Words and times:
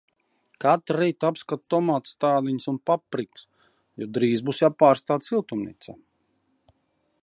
Katru 0.63 0.95
rītu 0.99 1.27
apskatu 1.29 1.69
tomātu 1.73 2.11
stādiņus 2.13 2.67
un 2.73 2.81
paprikas, 2.91 3.47
jo 4.03 4.09
drīzi 4.17 4.49
būs 4.49 4.65
jāpārstāda 4.67 5.31
siltumnīcā. 5.31 6.01